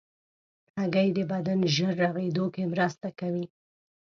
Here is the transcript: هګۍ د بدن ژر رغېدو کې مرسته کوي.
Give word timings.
هګۍ 0.79 1.09
د 1.17 1.19
بدن 1.31 1.59
ژر 1.75 1.93
رغېدو 2.01 2.45
کې 2.55 2.63
مرسته 2.73 3.07
کوي. 3.19 3.45